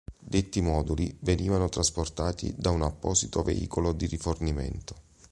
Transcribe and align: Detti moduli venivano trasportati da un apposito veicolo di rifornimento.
Detti 0.31 0.61
moduli 0.61 1.15
venivano 1.19 1.69
trasportati 1.69 2.55
da 2.57 2.71
un 2.71 2.81
apposito 2.81 3.43
veicolo 3.43 3.93
di 3.93 4.07
rifornimento. 4.07 4.95